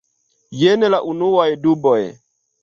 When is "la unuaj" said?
0.93-1.47